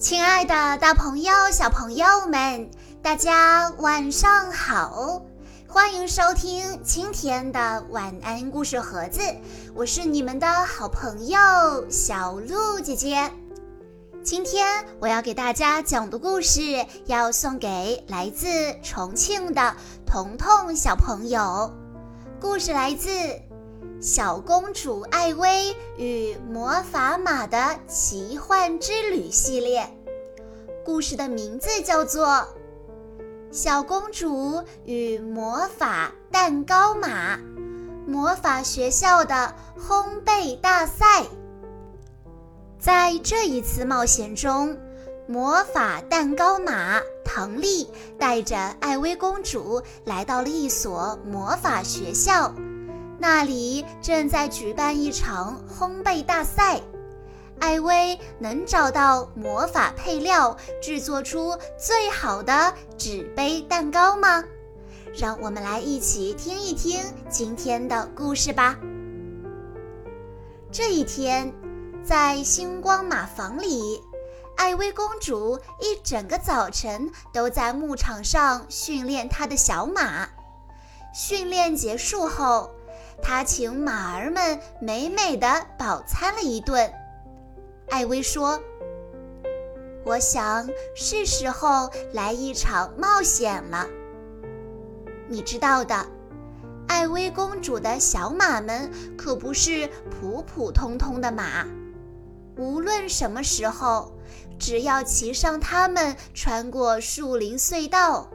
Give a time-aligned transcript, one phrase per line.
[0.00, 2.70] 亲爱的，大朋友、小朋友们，
[3.02, 5.20] 大家晚上好！
[5.68, 9.20] 欢迎收听今天的晚安故事盒子，
[9.74, 11.38] 我是你们的好朋友
[11.90, 13.30] 小鹿姐姐。
[14.24, 16.62] 今天我要给大家讲的故事，
[17.04, 18.48] 要送给来自
[18.82, 19.76] 重庆的
[20.06, 21.70] 彤彤小朋友。
[22.40, 23.10] 故事来自。
[24.00, 29.94] 小公主艾薇与魔法马的奇幻之旅系列，
[30.82, 32.26] 故事的名字叫做
[33.52, 37.38] 《小公主与魔法蛋糕马
[38.06, 41.04] 魔法学校的烘焙大赛》。
[42.78, 44.78] 在这一次冒险中，
[45.28, 47.86] 魔法蛋糕马唐丽
[48.18, 52.54] 带着艾薇公主来到了一所魔法学校。
[53.22, 56.80] 那里正在举办一场烘焙大赛，
[57.58, 64.42] 艾薇能找到魔法配料，制作出最好的纸杯蛋糕吗？
[65.14, 68.78] 让我们来一起听一听今天的故事吧。
[70.72, 71.52] 这一天，
[72.02, 74.02] 在星光马房里，
[74.56, 80.26] 艾薇公主一整个早晨都在牧场上训练她的小马。
[81.12, 82.70] 训练结束后。
[83.22, 86.92] 他请马儿们美美的饱餐了一顿。
[87.88, 88.60] 艾薇说
[90.04, 93.86] ：“我想是时候来一场冒险了。
[95.28, 96.06] 你知道的，
[96.88, 101.66] 艾薇公主的小马们可不是普普通通的马。
[102.56, 104.12] 无论什么时候，
[104.58, 108.28] 只要骑上它们，穿过树林隧道。”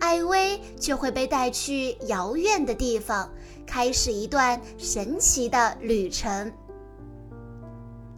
[0.00, 3.30] 艾薇就会被带去遥远的地方，
[3.66, 6.52] 开始一段神奇的旅程。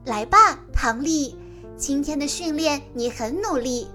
[0.05, 1.39] 来吧，唐丽，
[1.77, 3.89] 今天的训练你很努力。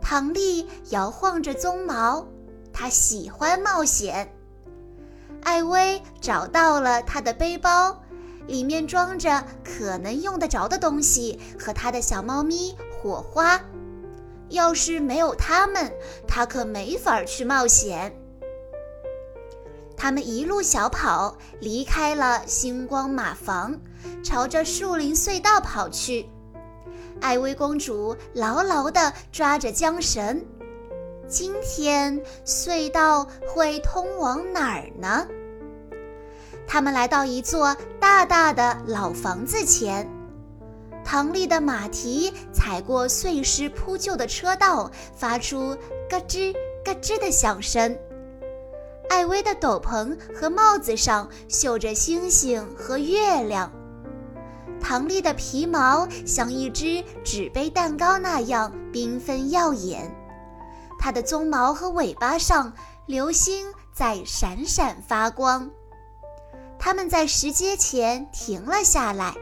[0.00, 2.26] 唐丽摇晃着鬃毛，
[2.72, 4.32] 她喜欢冒险。
[5.42, 8.02] 艾薇找到了她的背包，
[8.46, 13.60] 里面装着可能用得着的东西和她的小猫咪火花。
[14.50, 15.92] 要是没有他们，
[16.28, 18.14] 他可没法去冒险。
[19.96, 23.78] 他们一路小跑，离开了星光马房，
[24.22, 26.28] 朝着树林隧道跑去。
[27.20, 30.44] 艾薇公主牢牢地抓着缰绳。
[31.28, 35.28] 今天隧道会通往哪儿呢？
[36.66, 40.08] 他们来到一座大大的老房子前。
[41.04, 45.76] 唐丽的马蹄踩过碎石铺就的车道，发出
[46.08, 47.98] 咯吱咯吱的响声。
[49.08, 53.72] 艾薇的斗篷和帽子上绣着星星和月亮。
[54.80, 60.10] 唐丽的皮毛像一只纸杯蛋糕那样缤纷耀眼，
[60.98, 62.72] 它的鬃毛和尾巴上
[63.06, 65.68] 流星在闪闪发光。
[66.78, 69.34] 他们在石阶前停了下来。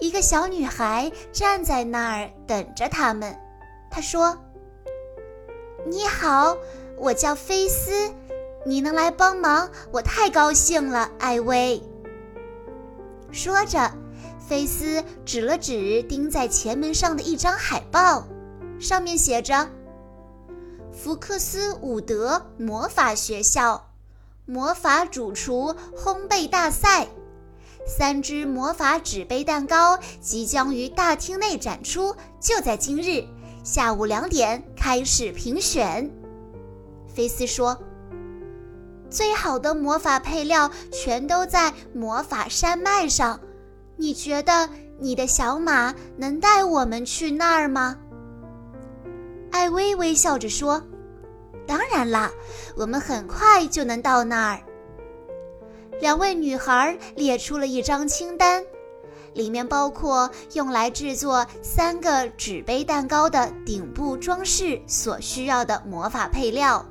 [0.00, 3.36] 一个小女孩站在那儿等着他们。
[3.90, 4.38] 她说
[5.88, 6.56] ：“你好，
[6.96, 8.12] 我叫菲斯，
[8.64, 11.82] 你能来帮忙，我太高兴了。”艾薇
[13.32, 13.90] 说着，
[14.38, 18.24] 菲斯指了指钉在前门上的一张海报，
[18.78, 19.68] 上面写着
[20.92, 23.90] ：“福克斯伍德魔法学校
[24.46, 27.08] 魔法主厨烘焙大赛。”
[27.88, 33.24] 三只魔法纸杯蛋糕即将于大厅内展出，就在今日
[33.64, 36.08] 下午两点开始评选。
[37.06, 37.76] 菲斯说
[39.08, 43.40] ：“最好的魔法配料全都在魔法山脉上，
[43.96, 44.68] 你觉得
[45.00, 47.96] 你的小马能带我们去那儿吗？”
[49.50, 50.80] 艾薇微笑着说
[51.66, 52.30] ：“当然啦，
[52.76, 54.60] 我们很快就能到那儿。”
[56.00, 58.64] 两位女孩列出了一张清单，
[59.34, 66.86] 里面包括用来制作三个纸杯蛋糕的顶部装饰所需要的魔法配料：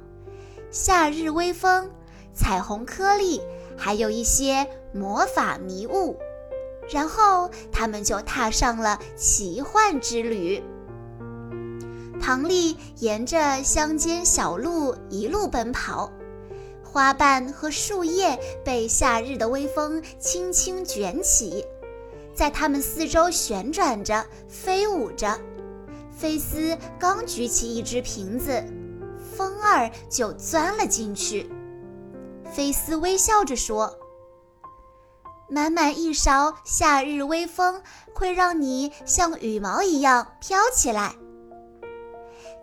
[0.69, 1.89] 夏日微风、
[2.33, 3.41] 彩虹颗粒，
[3.77, 6.17] 还有一些魔法迷雾。
[6.89, 10.63] 然后他们就踏上了奇幻之旅。
[12.19, 16.09] 唐丽沿着乡间小路一路奔跑。
[16.97, 21.63] 花瓣和树叶被夏日的微风轻轻卷起，
[22.33, 25.39] 在它们四周旋转着、飞舞着。
[26.09, 28.63] 菲斯刚举起一只瓶子，
[29.37, 31.47] 风儿就钻了进去。
[32.51, 33.99] 菲斯微笑着说
[35.47, 37.83] ：“满满一勺夏日微风
[38.15, 41.13] 会让你像羽毛一样飘起来。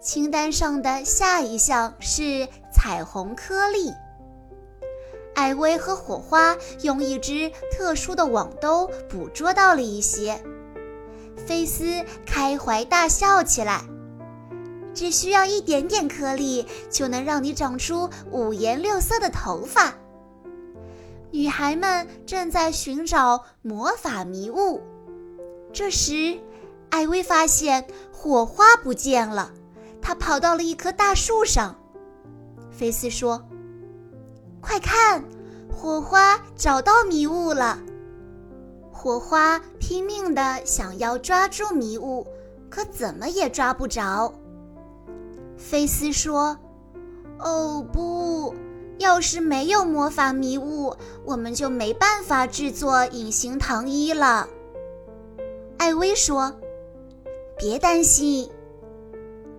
[0.02, 3.92] 清单上的下一项是彩虹颗粒。
[5.34, 10.40] 艾薇和火花用一只特殊的网兜捕捉到了一些。
[11.36, 13.82] 菲斯开怀大笑起来。
[14.94, 19.92] 只需要一点点颗粒，就能让你长出五颜六色的头发。
[21.32, 24.80] 女孩们正在寻找魔法迷雾。
[25.72, 26.38] 这时，
[26.90, 29.50] 艾薇发现火花不见了，
[30.00, 31.74] 她跑到了一棵大树上。
[32.70, 33.44] 菲斯说
[34.64, 35.22] ：“快看，
[35.70, 37.78] 火花找到迷雾了！”
[38.90, 42.26] 火花拼命地想要抓住迷雾，
[42.70, 44.32] 可怎么也抓不着。
[45.58, 46.56] 菲斯说
[47.38, 48.54] ：“哦不！
[48.98, 54.48] 要是没有魔法迷雾，我们就没办法制作隐形糖衣了。”
[55.76, 56.54] 艾薇说
[57.58, 58.50] ：“别担心。”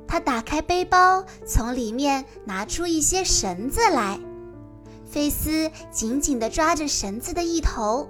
[0.07, 4.19] 他打开背包，从里面拿出一些绳子来。
[5.15, 8.05] 菲斯紧紧地抓着绳子的一头，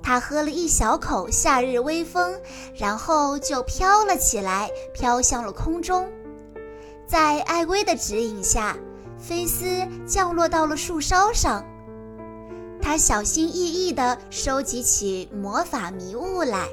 [0.00, 2.40] 他喝了一小口夏日微风，
[2.76, 6.08] 然后就飘了起来，飘向了空中。
[7.08, 8.76] 在艾薇的指引下，
[9.18, 9.66] 菲斯
[10.06, 11.64] 降落到了树梢上。
[12.80, 16.68] 他小心翼翼地收集起魔法迷雾来。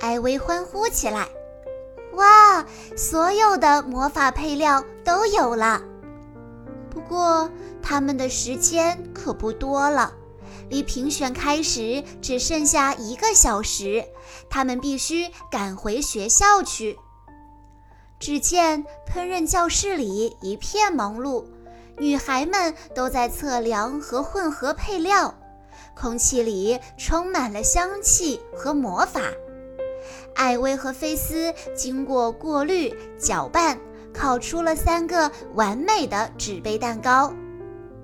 [0.00, 1.26] 艾薇欢呼起来
[2.12, 2.66] ：“哇，
[2.98, 5.82] 所有的魔法配料都有了！
[6.92, 7.50] 不过
[7.82, 10.12] 他们的时间可不多了，
[10.68, 14.04] 离评选开始只剩下一个小时，
[14.50, 16.98] 他们必须赶回学校去。”
[18.20, 21.46] 只见烹饪教室里一片忙碌，
[21.96, 25.34] 女孩们都在测量和混合配料，
[25.96, 29.22] 空气里充满了香气和魔法。
[30.34, 33.80] 艾薇和菲斯经过过滤、搅拌，
[34.12, 37.32] 烤出了三个完美的纸杯蛋糕。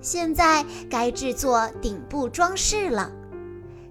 [0.01, 3.11] 现在该制作顶部装饰了。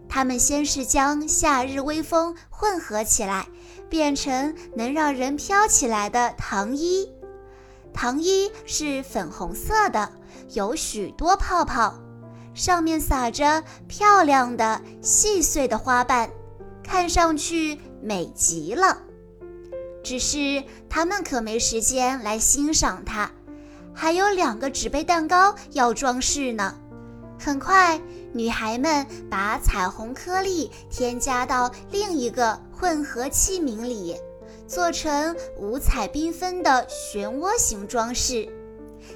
[0.08, 3.46] 他们先是将夏日微风混合起来。
[3.90, 7.10] 变成能让人飘起来的糖衣，
[7.94, 10.12] 糖衣是粉红色的，
[10.52, 11.94] 有许多泡泡，
[12.52, 16.28] 上面撒着漂亮的细碎的花瓣，
[16.84, 18.98] 看上去美极了。
[20.02, 23.30] 只是他们可没时间来欣赏它，
[23.94, 26.74] 还有两个纸杯蛋糕要装饰呢。
[27.38, 28.00] 很快，
[28.32, 34.16] 女孩们把彩虹颗粒添加到另一个混合器皿里，
[34.66, 38.48] 做成五彩缤纷的漩涡形装饰，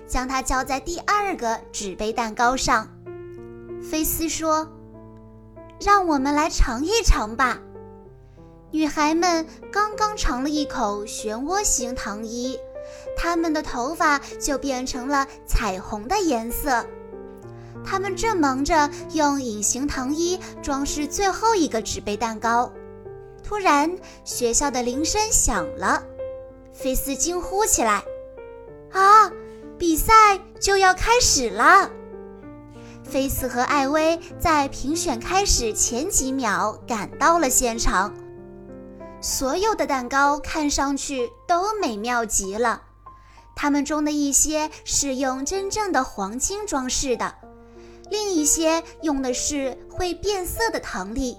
[0.07, 2.89] 将它浇在第二个纸杯蛋糕上。
[3.83, 4.71] 菲斯说
[5.85, 7.61] ：“让我们来尝一尝吧。”
[8.73, 12.59] 女孩们刚刚尝了一口漩涡形糖衣，
[13.15, 16.85] 她们的头发就变成了彩虹的颜色。
[17.85, 22.73] 他们正忙着用隐形糖衣装饰最后一个纸杯蛋糕，
[23.45, 26.03] 突然学校的铃声响了，
[26.73, 28.03] 菲斯惊呼起来
[28.91, 29.31] ：“啊，
[29.77, 31.91] 比赛就要开始了！”
[33.05, 38.15] 菲斯和艾薇在评选开始前几秒赶到了现场，
[39.23, 42.83] 所有的蛋糕看上去都美妙极了，
[43.55, 47.33] 它们中的一些是用真正的黄金装饰的。
[48.11, 51.39] 另一些用的是会变色的糖粒，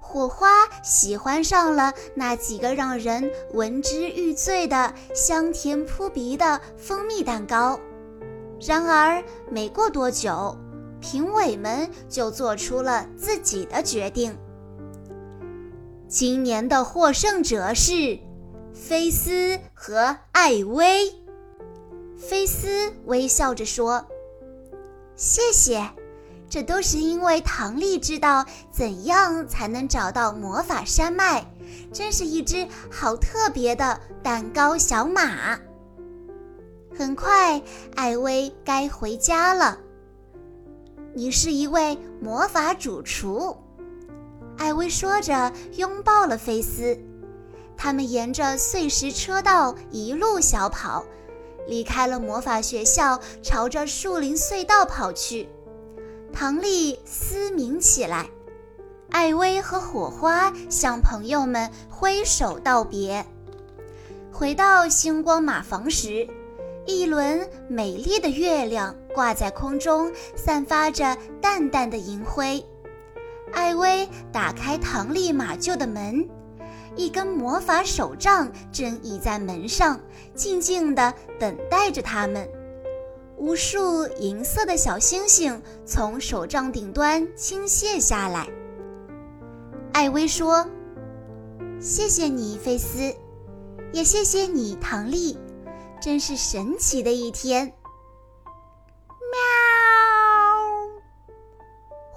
[0.00, 0.48] 火花
[0.82, 7.78] 喜欢上了那几个让人闻之欲醉的香甜扑鼻的蜂蜜蛋糕。
[8.66, 10.56] 然而，没过多久，
[11.02, 14.36] 评委们就做出了自己的决定。
[16.08, 18.18] 今年的获胜者是
[18.72, 21.12] 菲斯和艾薇。
[22.16, 24.06] 菲斯微笑着说。
[25.14, 25.90] 谢谢，
[26.48, 31.44] 这都是因为唐丽知道怎样才能找到魔法山脉，
[31.92, 35.58] 真是一只好特别的蛋糕小马。
[36.96, 37.60] 很快，
[37.96, 39.78] 艾薇该回家了。
[41.14, 43.56] 你是一位魔法主厨，
[44.58, 46.98] 艾薇说着，拥抱了菲斯。
[47.76, 51.04] 他们沿着碎石车道一路小跑。
[51.68, 55.48] 离开了魔法学校，朝着树林隧道跑去。
[56.32, 58.30] 唐丽嘶鸣起来，
[59.10, 63.24] 艾薇和火花向朋友们挥手道别。
[64.32, 66.26] 回到星光马房时，
[66.86, 72.64] 一轮美丽的月亮挂在空中，散发着淡淡的银辉。
[73.52, 76.28] 艾薇打开唐丽马厩的门，
[76.96, 80.00] 一根魔法手杖正倚在门上，
[80.34, 82.48] 静静地等待着他们。
[83.36, 88.48] 无数银色的小星星从手杖顶端倾泻下来。
[89.92, 90.66] 艾薇说
[91.80, 93.14] ：“谢谢你，菲斯，
[93.92, 95.38] 也谢谢你，唐丽，
[96.00, 97.72] 真是神奇的一天。”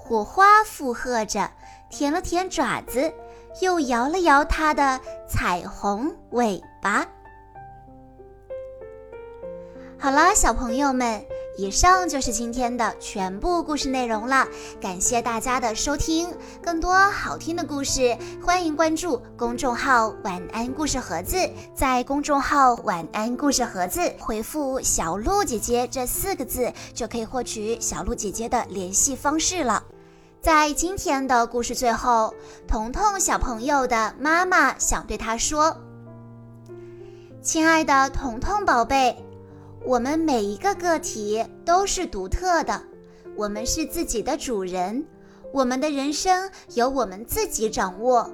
[0.04, 1.48] 火花附和着，
[1.88, 3.14] 舔了舔爪子，
[3.60, 7.06] 又摇了摇它的彩虹尾巴。
[9.96, 11.24] 好了，小朋友们，
[11.56, 14.48] 以上就是今天的全部故事内容了。
[14.80, 21.36] 感谢大家的收听，更多好听的故事，欢迎关注公众号“晚安故事盒子”。
[21.76, 29.82] 在公众号“晚安故事盒子”回复“小鹿姐姐”这四个字，就可以获取小鹿姐姐的联系方式了。
[30.40, 32.34] 在今天的故事最后，
[32.66, 35.76] 彤彤小朋友的妈妈想对他说
[37.42, 39.22] ：“亲爱的彤彤宝贝。”
[39.84, 42.80] 我们每一个个体都是独特的，
[43.36, 45.04] 我们是自己的主人，
[45.52, 48.30] 我们的人生由我们自己掌握。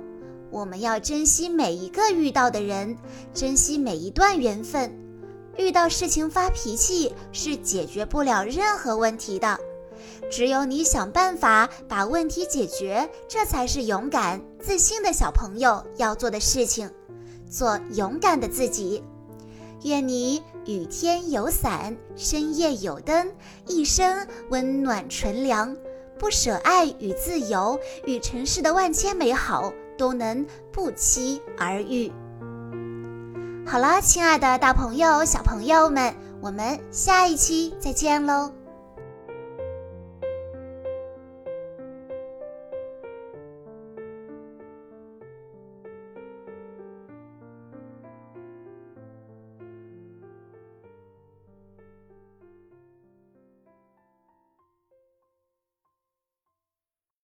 [0.50, 2.96] 我们要珍惜每一个遇到的人，
[3.32, 4.90] 珍惜每一段缘分。
[5.56, 9.58] 遇到事情发脾气是解决不了任何问题的，
[10.30, 16.90] 只有你想办法把问题解决，这才是勇敢、自信的小朋友要做的事情。
[17.50, 19.02] 做勇敢的自己。
[19.82, 23.32] 愿你雨天有伞，深夜有灯，
[23.66, 25.76] 一生温暖纯良，
[26.18, 32.10] 不舍爱与自由，与尘世的万千美好都能不期而遇。
[33.64, 38.50] 好了，亲爱的大朋友、小朋友们，我们下一期再见喽！